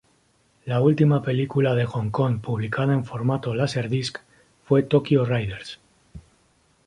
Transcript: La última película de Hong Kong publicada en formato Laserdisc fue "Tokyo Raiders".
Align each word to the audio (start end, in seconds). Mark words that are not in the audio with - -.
La 0.65 0.81
última 0.81 1.21
película 1.21 1.75
de 1.75 1.85
Hong 1.85 2.09
Kong 2.09 2.41
publicada 2.41 2.91
en 2.95 3.05
formato 3.05 3.53
Laserdisc 3.53 4.17
fue 4.65 4.81
"Tokyo 4.81 5.25
Raiders". 5.25 5.79